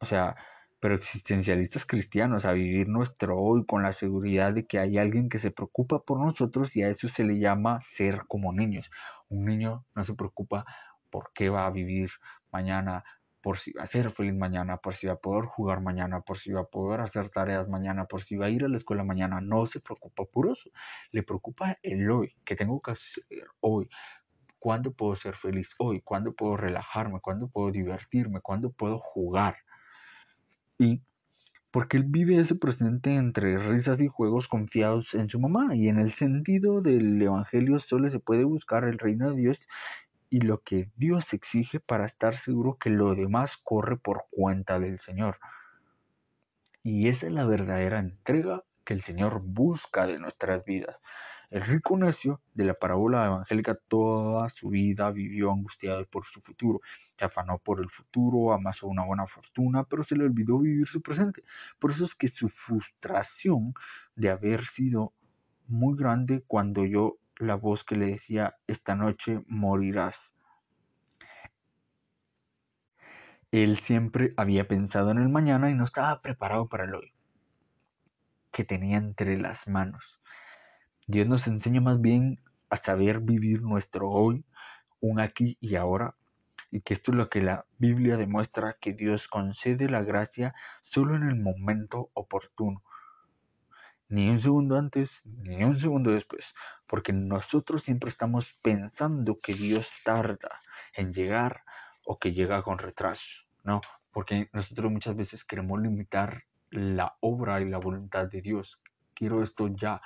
O 0.00 0.06
sea, 0.06 0.34
pero 0.80 0.94
existencialistas 0.94 1.86
cristianos, 1.86 2.44
a 2.44 2.52
vivir 2.52 2.88
nuestro 2.88 3.38
hoy 3.38 3.64
con 3.64 3.82
la 3.82 3.92
seguridad 3.92 4.52
de 4.52 4.66
que 4.66 4.78
hay 4.78 4.98
alguien 4.98 5.28
que 5.28 5.38
se 5.38 5.50
preocupa 5.50 6.00
por 6.00 6.20
nosotros 6.20 6.74
y 6.76 6.82
a 6.82 6.88
eso 6.88 7.08
se 7.08 7.24
le 7.24 7.38
llama 7.38 7.80
ser 7.80 8.22
como 8.26 8.52
niños. 8.52 8.90
Un 9.28 9.44
niño 9.44 9.84
no 9.94 10.04
se 10.04 10.14
preocupa 10.14 10.64
por 11.10 11.32
qué 11.34 11.48
va 11.48 11.66
a 11.66 11.70
vivir 11.70 12.10
mañana, 12.52 13.04
por 13.40 13.58
si 13.58 13.72
va 13.72 13.84
a 13.84 13.86
ser 13.86 14.10
feliz 14.12 14.34
mañana, 14.34 14.78
por 14.78 14.94
si 14.94 15.06
va 15.06 15.14
a 15.14 15.16
poder 15.16 15.46
jugar 15.46 15.80
mañana, 15.80 16.20
por 16.20 16.38
si 16.38 16.50
va 16.52 16.62
a 16.62 16.64
poder 16.64 17.00
hacer 17.00 17.30
tareas 17.30 17.68
mañana, 17.68 18.06
por 18.06 18.22
si 18.22 18.36
va 18.36 18.46
a 18.46 18.50
ir 18.50 18.64
a 18.64 18.68
la 18.68 18.76
escuela 18.76 19.04
mañana. 19.04 19.40
No 19.40 19.66
se 19.66 19.80
preocupa 19.80 20.24
por 20.24 20.50
eso. 20.50 20.70
Le 21.12 21.22
preocupa 21.22 21.78
el 21.82 22.10
hoy, 22.10 22.34
que 22.44 22.56
tengo 22.56 22.80
que 22.80 22.92
hacer 22.92 23.24
hoy. 23.60 23.88
¿Cuándo 24.58 24.92
puedo 24.92 25.14
ser 25.14 25.36
feliz 25.36 25.70
hoy? 25.78 26.00
¿Cuándo 26.00 26.32
puedo 26.34 26.56
relajarme? 26.56 27.20
¿Cuándo 27.20 27.48
puedo 27.48 27.70
divertirme? 27.70 28.40
¿Cuándo 28.40 28.70
puedo 28.70 28.98
jugar? 28.98 29.56
Y 30.78 31.00
porque 31.70 31.96
él 31.96 32.04
vive 32.06 32.40
ese 32.40 32.54
presente 32.54 33.14
entre 33.14 33.58
risas 33.58 34.00
y 34.00 34.08
juegos 34.08 34.48
confiados 34.48 35.14
en 35.14 35.28
su 35.28 35.38
mamá. 35.38 35.76
Y 35.76 35.88
en 35.88 35.98
el 35.98 36.12
sentido 36.12 36.80
del 36.80 37.20
Evangelio 37.20 37.78
solo 37.78 38.10
se 38.10 38.18
puede 38.18 38.44
buscar 38.44 38.84
el 38.84 38.98
reino 38.98 39.30
de 39.30 39.36
Dios 39.36 39.60
y 40.30 40.40
lo 40.40 40.62
que 40.62 40.90
Dios 40.96 41.32
exige 41.32 41.80
para 41.80 42.06
estar 42.06 42.36
seguro 42.36 42.76
que 42.78 42.90
lo 42.90 43.14
demás 43.14 43.56
corre 43.62 43.96
por 43.96 44.24
cuenta 44.30 44.78
del 44.78 44.98
Señor. 45.00 45.38
Y 46.82 47.08
esa 47.08 47.26
es 47.26 47.32
la 47.32 47.44
verdadera 47.44 47.98
entrega 47.98 48.64
que 48.84 48.94
el 48.94 49.02
Señor 49.02 49.42
busca 49.42 50.06
de 50.06 50.18
nuestras 50.18 50.64
vidas. 50.64 51.00
El 51.50 51.62
rico 51.62 51.96
necio 51.96 52.42
de 52.52 52.64
la 52.64 52.74
parábola 52.74 53.24
evangélica 53.24 53.74
toda 53.74 54.50
su 54.50 54.68
vida 54.68 55.10
vivió 55.10 55.50
angustiado 55.50 56.04
por 56.04 56.26
su 56.26 56.42
futuro, 56.42 56.80
se 57.16 57.24
afanó 57.24 57.58
por 57.58 57.80
el 57.80 57.88
futuro, 57.88 58.52
amasó 58.52 58.86
una 58.86 59.06
buena 59.06 59.26
fortuna, 59.26 59.84
pero 59.84 60.04
se 60.04 60.14
le 60.14 60.24
olvidó 60.24 60.58
vivir 60.58 60.86
su 60.86 61.00
presente. 61.00 61.44
Por 61.78 61.90
eso 61.90 62.04
es 62.04 62.14
que 62.14 62.28
su 62.28 62.50
frustración 62.50 63.72
de 64.14 64.28
haber 64.28 64.66
sido 64.66 65.14
muy 65.68 65.96
grande 65.96 66.42
cuando 66.46 66.84
yo 66.84 67.16
la 67.38 67.54
voz 67.54 67.84
que 67.84 67.96
le 67.96 68.06
decía, 68.06 68.56
esta 68.66 68.94
noche 68.94 69.42
morirás. 69.46 70.16
Él 73.50 73.78
siempre 73.78 74.34
había 74.36 74.68
pensado 74.68 75.10
en 75.10 75.18
el 75.18 75.28
mañana 75.28 75.70
y 75.70 75.74
no 75.74 75.84
estaba 75.84 76.20
preparado 76.20 76.68
para 76.68 76.84
el 76.84 76.94
hoy, 76.94 77.12
que 78.52 78.64
tenía 78.64 78.98
entre 78.98 79.38
las 79.38 79.66
manos. 79.66 80.20
Dios 81.06 81.26
nos 81.26 81.46
enseña 81.46 81.80
más 81.80 82.00
bien 82.00 82.40
a 82.68 82.76
saber 82.76 83.20
vivir 83.20 83.62
nuestro 83.62 84.10
hoy, 84.10 84.44
un 85.00 85.20
aquí 85.20 85.56
y 85.60 85.76
ahora, 85.76 86.14
y 86.70 86.82
que 86.82 86.92
esto 86.92 87.12
es 87.12 87.16
lo 87.16 87.30
que 87.30 87.40
la 87.40 87.64
Biblia 87.78 88.18
demuestra, 88.18 88.76
que 88.78 88.92
Dios 88.92 89.28
concede 89.28 89.88
la 89.88 90.02
gracia 90.02 90.54
solo 90.82 91.16
en 91.16 91.22
el 91.22 91.36
momento 91.36 92.10
oportuno 92.12 92.82
ni 94.08 94.28
un 94.30 94.40
segundo 94.40 94.76
antes, 94.78 95.20
ni 95.24 95.62
un 95.64 95.78
segundo 95.78 96.10
después, 96.10 96.54
porque 96.86 97.12
nosotros 97.12 97.82
siempre 97.82 98.08
estamos 98.08 98.54
pensando 98.62 99.38
que 99.40 99.54
Dios 99.54 99.90
tarda 100.04 100.60
en 100.94 101.12
llegar 101.12 101.62
o 102.04 102.18
que 102.18 102.32
llega 102.32 102.62
con 102.62 102.78
retraso, 102.78 103.44
¿no? 103.64 103.80
Porque 104.12 104.48
nosotros 104.52 104.90
muchas 104.90 105.14
veces 105.14 105.44
queremos 105.44 105.80
limitar 105.80 106.44
la 106.70 107.16
obra 107.20 107.60
y 107.60 107.68
la 107.68 107.78
voluntad 107.78 108.26
de 108.28 108.40
Dios. 108.40 108.80
Quiero 109.14 109.42
esto 109.42 109.68
ya, 109.68 110.00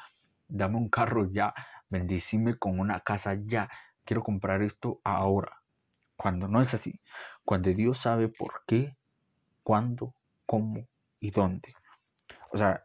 dame 0.49 0.77
un 0.77 0.89
carro 0.89 1.31
ya, 1.31 1.55
bendicime 1.89 2.59
con 2.59 2.81
una 2.81 3.01
casa 3.01 3.35
ya, 3.35 3.71
quiero 4.05 4.23
comprar 4.23 4.63
esto 4.63 5.01
ahora. 5.05 5.63
Cuando 6.17 6.49
no 6.49 6.61
es 6.61 6.75
así, 6.75 7.01
cuando 7.45 7.71
Dios 7.71 7.99
sabe 7.99 8.29
por 8.29 8.63
qué, 8.67 8.97
cuándo, 9.63 10.15
cómo 10.47 10.87
y 11.21 11.31
dónde. 11.31 11.75
O 12.51 12.59
sea, 12.59 12.85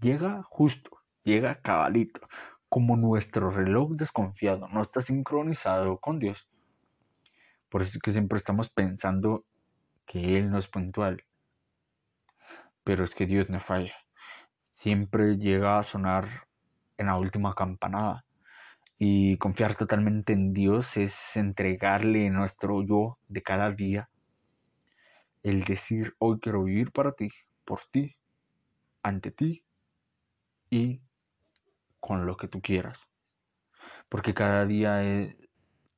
llega 0.00 0.42
justo, 0.44 0.90
llega 1.24 1.60
cabalito, 1.60 2.20
como 2.68 2.96
nuestro 2.96 3.50
reloj 3.50 3.92
desconfiado 3.92 4.68
no 4.68 4.82
está 4.82 5.02
sincronizado 5.02 5.98
con 5.98 6.18
Dios. 6.18 6.48
Por 7.68 7.82
eso 7.82 7.92
es 7.94 7.98
que 8.02 8.12
siempre 8.12 8.38
estamos 8.38 8.70
pensando 8.70 9.44
que 10.06 10.38
Él 10.38 10.50
no 10.50 10.58
es 10.58 10.68
puntual. 10.68 11.24
Pero 12.84 13.04
es 13.04 13.14
que 13.14 13.26
Dios 13.26 13.48
no 13.48 13.60
falla. 13.60 13.94
Siempre 14.74 15.36
llega 15.38 15.78
a 15.78 15.82
sonar 15.82 16.46
en 16.98 17.06
la 17.06 17.16
última 17.16 17.54
campanada. 17.54 18.24
Y 18.98 19.36
confiar 19.38 19.74
totalmente 19.76 20.32
en 20.32 20.52
Dios 20.52 20.96
es 20.96 21.14
entregarle 21.36 22.30
nuestro 22.30 22.82
yo 22.82 23.18
de 23.28 23.42
cada 23.42 23.70
día 23.70 24.08
el 25.42 25.64
decir 25.64 26.14
hoy 26.18 26.38
quiero 26.40 26.64
vivir 26.64 26.92
para 26.92 27.12
ti, 27.12 27.28
por 27.64 27.80
ti, 27.90 28.16
ante 29.02 29.32
ti 29.32 29.64
y 30.72 31.02
con 32.00 32.24
lo 32.24 32.38
que 32.38 32.48
tú 32.48 32.62
quieras. 32.62 32.98
Porque 34.08 34.32
cada 34.32 34.64
día 34.64 35.04
es, 35.04 35.36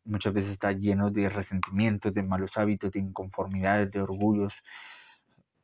muchas 0.05 0.35
veces 0.35 0.51
está 0.51 0.73
lleno 0.73 1.11
de 1.11 1.29
resentimientos, 1.29 2.13
de 2.13 2.25
malos 2.25 2.51
hábitos, 2.57 2.91
de 2.91 2.99
inconformidades, 2.99 3.93
de 3.93 4.03
orgullos. 4.03 4.53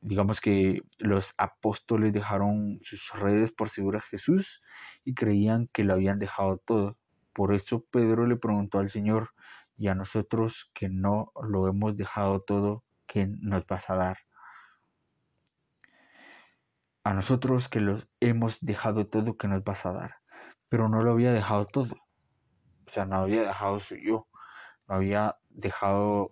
Digamos 0.00 0.40
que 0.40 0.83
los 0.99 1.35
apóstoles 1.37 2.12
dejaron 2.12 2.79
sus 2.85 3.12
redes 3.19 3.50
por 3.50 3.69
seguir 3.69 3.97
a 3.97 4.00
Jesús 4.00 4.62
y 5.05 5.12
creían 5.14 5.69
que 5.73 5.83
lo 5.83 5.95
habían 5.95 6.21
dejado 6.21 6.59
todo. 6.59 6.97
Por 7.33 7.52
eso 7.52 7.85
Pedro 7.90 8.26
le 8.29 8.37
preguntó 8.37 8.79
al 8.79 8.90
Señor, 8.90 9.31
y 9.76 9.88
a 9.88 9.95
nosotros 9.95 10.71
que 10.73 10.88
no 10.88 11.33
lo 11.43 11.67
hemos 11.67 11.97
dejado 11.97 12.43
todo, 12.43 12.85
¿qué 13.09 13.26
nos 13.26 13.67
vas 13.67 13.90
a 13.90 13.97
dar? 13.97 14.19
A 17.11 17.12
nosotros 17.12 17.69
que 17.69 17.81
los 17.81 18.07
hemos 18.21 18.57
dejado 18.61 19.09
todo, 19.09 19.37
¿qué 19.37 19.49
nos 19.49 19.64
vas 19.64 19.85
a 19.85 19.90
dar? 19.90 20.14
Pero 20.69 20.88
no 20.88 21.02
lo 21.02 21.11
había 21.11 21.33
dejado 21.33 21.67
todo. 21.67 21.97
O 22.87 22.90
sea, 22.93 23.05
no 23.05 23.17
había 23.17 23.43
dejado 23.43 23.81
su 23.81 23.97
yo 23.97 24.29
había 24.87 25.35
dejado 25.49 26.31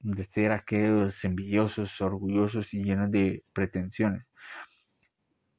de 0.00 0.24
ser 0.24 0.50
aquellos 0.50 1.24
envidiosos, 1.24 2.00
orgullosos 2.00 2.74
y 2.74 2.82
llenos 2.82 3.12
de 3.12 3.44
pretensiones. 3.52 4.26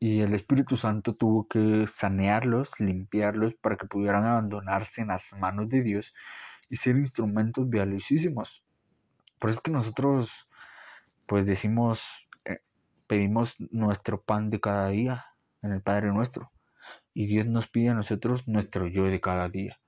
Y 0.01 0.19
el 0.19 0.33
Espíritu 0.33 0.75
Santo 0.75 1.15
tuvo 1.15 1.47
que 1.47 1.87
sanearlos, 1.87 2.77
limpiarlos 2.81 3.55
para 3.55 3.77
que 3.77 3.87
pudieran 3.87 4.25
abandonarse 4.25 4.99
en 4.99 5.07
las 5.07 5.23
manos 5.31 5.69
de 5.69 5.81
Dios 5.81 6.13
y 6.69 6.75
ser 6.75 6.97
instrumentos 6.97 7.69
valiosísimos. 7.69 8.65
Por 9.39 9.49
eso 9.49 9.59
es 9.59 9.63
que 9.63 9.71
nosotros, 9.71 10.29
pues 11.25 11.45
decimos, 11.45 12.22
pedimos 13.07 13.55
nuestro 13.71 14.21
pan 14.21 14.49
de 14.49 14.59
cada 14.59 14.89
día 14.89 15.25
en 15.61 15.71
el 15.71 15.81
Padre 15.81 16.11
nuestro. 16.11 16.51
Y 17.13 17.27
Dios 17.27 17.45
nos 17.45 17.67
pide 17.67 17.89
a 17.89 17.93
nosotros 17.93 18.47
nuestro 18.47 18.87
yo 18.87 19.05
de 19.05 19.21
cada 19.21 19.49
día. 19.49 19.79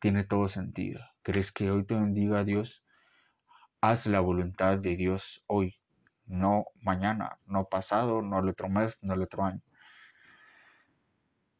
Tiene 0.00 0.24
todo 0.24 0.48
sentido. 0.48 1.00
¿Crees 1.22 1.52
que 1.52 1.70
hoy 1.70 1.84
te 1.84 1.94
bendiga 1.94 2.44
Dios? 2.44 2.82
Haz 3.80 4.06
la 4.06 4.20
voluntad 4.20 4.78
de 4.78 4.96
Dios 4.96 5.42
hoy, 5.46 5.78
no 6.26 6.66
mañana, 6.80 7.38
no 7.46 7.66
pasado, 7.68 8.22
no 8.22 8.38
el 8.40 8.48
otro 8.48 8.68
mes, 8.68 8.96
no 9.02 9.14
el 9.14 9.22
otro 9.22 9.44
año. 9.44 9.62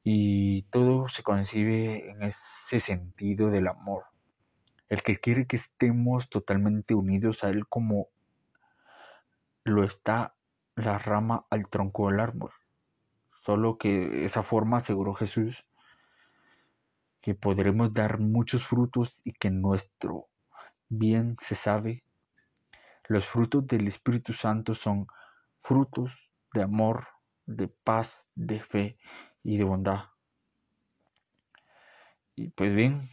Y 0.02 0.62
todo 0.64 1.08
se 1.08 1.22
concibe 1.22 2.10
en 2.10 2.22
ese 2.22 2.80
sentido 2.80 3.50
del 3.50 3.68
amor. 3.68 4.04
El 4.88 5.02
que 5.02 5.18
quiere 5.18 5.46
que 5.46 5.56
estemos 5.56 6.28
totalmente 6.28 6.94
unidos 6.94 7.42
a 7.42 7.48
Él 7.48 7.66
como 7.66 8.08
lo 9.64 9.82
está 9.82 10.33
la 10.76 10.98
rama 10.98 11.46
al 11.50 11.68
tronco 11.68 12.10
del 12.10 12.20
árbol. 12.20 12.50
Solo 13.44 13.78
que 13.78 14.24
esa 14.24 14.42
forma 14.42 14.78
aseguró 14.78 15.14
Jesús 15.14 15.64
que 17.24 17.34
podremos 17.34 17.94
dar 17.94 18.18
muchos 18.18 18.66
frutos 18.66 19.18
y 19.24 19.32
que 19.32 19.50
nuestro 19.50 20.26
bien 20.90 21.36
se 21.40 21.54
sabe. 21.54 22.04
Los 23.08 23.26
frutos 23.26 23.66
del 23.66 23.86
Espíritu 23.86 24.34
Santo 24.34 24.74
son 24.74 25.06
frutos 25.62 26.12
de 26.52 26.62
amor, 26.62 27.08
de 27.46 27.68
paz, 27.68 28.26
de 28.34 28.60
fe 28.60 28.98
y 29.42 29.56
de 29.56 29.64
bondad. 29.64 30.04
Y 32.36 32.48
pues 32.48 32.74
bien, 32.74 33.08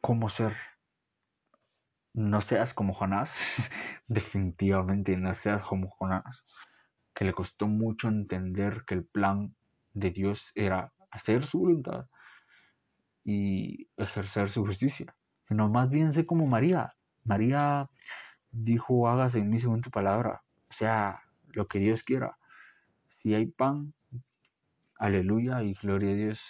¿cómo 0.00 0.28
ser? 0.28 0.56
No 2.16 2.40
seas 2.40 2.72
como 2.72 2.94
Jonás, 2.94 3.30
definitivamente 4.08 5.14
no 5.18 5.34
seas 5.34 5.62
como 5.66 5.90
Jonás, 5.90 6.46
que 7.14 7.26
le 7.26 7.34
costó 7.34 7.66
mucho 7.66 8.08
entender 8.08 8.84
que 8.86 8.94
el 8.94 9.04
plan 9.04 9.54
de 9.92 10.12
Dios 10.12 10.42
era 10.54 10.94
hacer 11.10 11.44
su 11.44 11.58
voluntad 11.58 12.06
y 13.22 13.90
ejercer 13.98 14.48
su 14.48 14.64
justicia, 14.64 15.14
sino 15.46 15.68
más 15.68 15.90
bien 15.90 16.14
sé 16.14 16.24
como 16.24 16.46
María. 16.46 16.94
María 17.22 17.90
dijo, 18.50 19.10
hágase 19.10 19.40
en 19.40 19.50
mí 19.50 19.58
según 19.58 19.82
tu 19.82 19.90
palabra, 19.90 20.42
o 20.70 20.72
sea, 20.72 21.20
lo 21.48 21.68
que 21.68 21.80
Dios 21.80 22.02
quiera. 22.02 22.38
Si 23.20 23.34
hay 23.34 23.44
pan, 23.44 23.92
aleluya 24.98 25.62
y 25.62 25.74
gloria 25.74 26.12
a 26.12 26.14
Dios. 26.14 26.40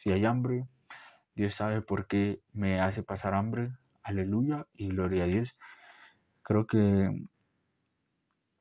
Si 0.00 0.12
hay 0.12 0.24
hambre, 0.24 0.68
Dios 1.34 1.56
sabe 1.56 1.82
por 1.82 2.06
qué 2.06 2.40
me 2.52 2.80
hace 2.80 3.02
pasar 3.02 3.34
hambre, 3.34 3.72
aleluya 4.08 4.66
y 4.74 4.88
gloria 4.88 5.24
a 5.24 5.26
Dios. 5.26 5.54
Creo 6.42 6.66
que 6.66 7.10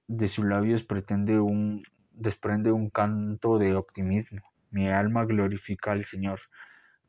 de 0.07 0.27
sus 0.27 0.45
labios 0.45 0.83
pretende 0.83 1.39
un, 1.39 1.83
desprende 2.12 2.71
un 2.71 2.89
canto 2.89 3.57
de 3.57 3.75
optimismo. 3.75 4.41
Mi 4.71 4.89
alma 4.89 5.25
glorifica 5.25 5.93
al 5.93 6.05
Señor 6.05 6.41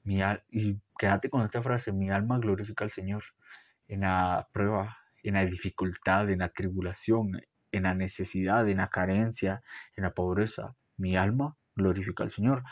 y 0.05 0.79
quédate 0.98 1.29
con 1.29 1.42
esta 1.42 1.61
frase, 1.61 1.92
mi 1.92 2.11
alma 2.11 2.38
glorifica 2.38 2.85
al 2.85 2.90
Señor 2.90 3.24
en 3.88 4.01
la 4.01 4.48
prueba, 4.53 4.96
en 5.22 5.35
la 5.35 5.44
dificultad, 5.44 6.31
en 6.31 6.38
la 6.38 6.48
tribulación, 6.48 7.40
en 7.72 7.83
la 7.83 7.94
necesidad, 7.94 8.68
en 8.68 8.79
la 8.79 8.88
carencia, 8.88 9.62
en 9.96 10.05
la 10.05 10.12
pobreza. 10.12 10.74
Mi 10.96 11.16
alma 11.16 11.57
glorifica 11.74 12.24
al 12.24 12.31
Señor, 12.31 12.62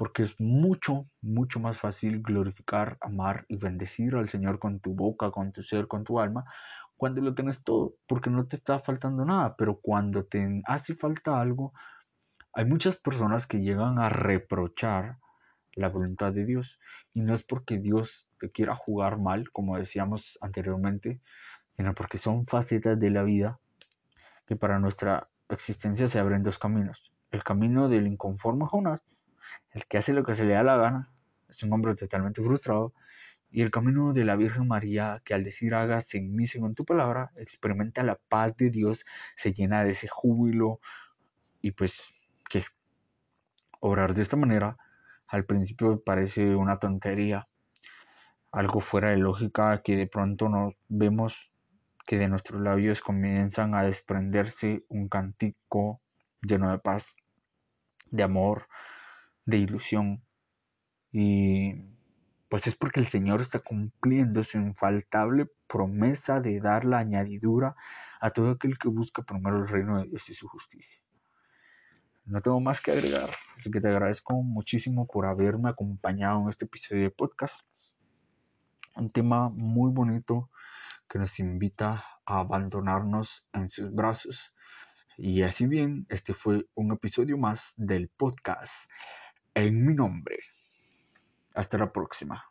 porque 0.00 0.22
es 0.22 0.40
mucho, 0.40 1.10
mucho 1.20 1.60
más 1.60 1.78
fácil 1.78 2.22
glorificar, 2.22 2.96
amar 3.02 3.44
y 3.48 3.56
bendecir 3.56 4.14
al 4.14 4.30
Señor 4.30 4.58
con 4.58 4.80
tu 4.80 4.94
boca, 4.94 5.30
con 5.30 5.52
tu 5.52 5.62
ser, 5.62 5.88
con 5.88 6.04
tu 6.04 6.18
alma, 6.18 6.46
cuando 6.96 7.20
lo 7.20 7.34
tienes 7.34 7.62
todo, 7.62 7.96
porque 8.06 8.30
no 8.30 8.46
te 8.46 8.56
está 8.56 8.80
faltando 8.80 9.26
nada, 9.26 9.56
pero 9.58 9.78
cuando 9.78 10.24
te 10.24 10.62
hace 10.64 10.94
falta 10.94 11.38
algo, 11.38 11.74
hay 12.54 12.64
muchas 12.64 12.96
personas 12.96 13.46
que 13.46 13.60
llegan 13.60 13.98
a 13.98 14.08
reprochar 14.08 15.18
la 15.74 15.90
voluntad 15.90 16.32
de 16.32 16.46
Dios. 16.46 16.78
Y 17.12 17.20
no 17.20 17.34
es 17.34 17.44
porque 17.44 17.76
Dios 17.76 18.26
te 18.40 18.50
quiera 18.50 18.74
jugar 18.74 19.18
mal, 19.18 19.50
como 19.50 19.76
decíamos 19.76 20.38
anteriormente, 20.40 21.20
sino 21.76 21.94
porque 21.94 22.16
son 22.16 22.46
facetas 22.46 22.98
de 22.98 23.10
la 23.10 23.22
vida 23.22 23.60
que 24.46 24.56
para 24.56 24.78
nuestra 24.78 25.28
existencia 25.50 26.08
se 26.08 26.18
abren 26.18 26.42
dos 26.42 26.58
caminos. 26.58 27.12
El 27.30 27.44
camino 27.44 27.90
del 27.90 28.06
inconforme 28.06 28.64
Jonás, 28.64 29.02
el 29.72 29.86
que 29.86 29.98
hace 29.98 30.12
lo 30.12 30.24
que 30.24 30.34
se 30.34 30.44
le 30.44 30.54
da 30.54 30.62
la 30.62 30.76
gana, 30.76 31.10
es 31.48 31.62
un 31.62 31.72
hombre 31.72 31.94
totalmente 31.94 32.42
frustrado, 32.42 32.92
y 33.50 33.62
el 33.62 33.70
camino 33.70 34.12
de 34.12 34.24
la 34.24 34.36
Virgen 34.36 34.68
María, 34.68 35.22
que 35.24 35.34
al 35.34 35.44
decir 35.44 35.74
hagas 35.74 36.14
en 36.14 36.34
mí 36.34 36.46
según 36.46 36.74
tu 36.74 36.84
palabra, 36.84 37.32
experimenta 37.36 38.02
la 38.02 38.16
paz 38.16 38.56
de 38.56 38.70
Dios, 38.70 39.04
se 39.36 39.52
llena 39.52 39.82
de 39.82 39.90
ese 39.90 40.08
júbilo, 40.08 40.80
y 41.60 41.72
pues 41.72 42.12
que 42.48 42.64
obrar 43.80 44.14
de 44.14 44.22
esta 44.22 44.36
manera 44.36 44.76
al 45.26 45.44
principio 45.44 46.02
parece 46.02 46.54
una 46.54 46.78
tontería, 46.78 47.48
algo 48.52 48.80
fuera 48.80 49.10
de 49.10 49.16
lógica 49.16 49.80
que 49.82 49.96
de 49.96 50.06
pronto 50.06 50.48
nos 50.48 50.74
vemos 50.88 51.50
que 52.06 52.18
de 52.18 52.28
nuestros 52.28 52.60
labios 52.60 53.00
comienzan 53.00 53.74
a 53.74 53.84
desprenderse 53.84 54.84
un 54.88 55.08
cantico 55.08 56.00
lleno 56.42 56.72
de 56.72 56.78
paz, 56.78 57.14
de 58.10 58.24
amor, 58.24 58.66
de 59.44 59.58
ilusión. 59.58 60.22
Y 61.12 61.74
pues 62.48 62.66
es 62.66 62.76
porque 62.76 63.00
el 63.00 63.06
Señor 63.06 63.40
está 63.40 63.60
cumpliendo 63.60 64.42
su 64.42 64.58
infaltable 64.58 65.48
promesa 65.68 66.40
de 66.40 66.60
dar 66.60 66.84
la 66.84 66.98
añadidura 66.98 67.76
a 68.20 68.30
todo 68.30 68.50
aquel 68.50 68.76
que 68.78 68.88
busca 68.88 69.22
primero 69.22 69.58
el 69.58 69.68
reino 69.68 69.98
de 69.98 70.08
Dios 70.08 70.28
y 70.28 70.34
su 70.34 70.48
justicia. 70.48 71.00
No 72.24 72.40
tengo 72.40 72.60
más 72.60 72.80
que 72.80 72.92
agregar, 72.92 73.30
así 73.56 73.70
que 73.70 73.80
te 73.80 73.88
agradezco 73.88 74.34
muchísimo 74.42 75.06
por 75.06 75.26
haberme 75.26 75.70
acompañado 75.70 76.42
en 76.42 76.48
este 76.48 76.64
episodio 76.64 77.02
de 77.02 77.10
podcast. 77.10 77.60
Un 78.96 79.10
tema 79.10 79.48
muy 79.48 79.92
bonito 79.92 80.50
que 81.08 81.18
nos 81.18 81.38
invita 81.38 82.04
a 82.26 82.40
abandonarnos 82.40 83.44
en 83.52 83.70
sus 83.70 83.92
brazos. 83.92 84.52
Y 85.16 85.42
así 85.42 85.66
bien, 85.66 86.06
este 86.08 86.34
fue 86.34 86.66
un 86.74 86.92
episodio 86.92 87.38
más 87.38 87.72
del 87.76 88.08
podcast 88.08 88.72
en 89.54 89.86
mi 89.86 89.94
nombre. 89.94 90.38
Hasta 91.54 91.78
la 91.78 91.92
próxima. 91.92 92.44